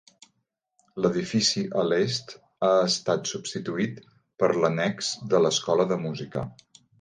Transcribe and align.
L'edifici 1.05 1.61
a 1.81 1.83
l'est 1.89 2.33
ha 2.67 2.71
estat 2.87 3.29
substituït 3.33 4.01
per 4.45 4.51
l'annex 4.65 5.13
de 5.35 5.43
l'escola 5.47 5.87
de 5.93 6.01
música. 6.09 6.49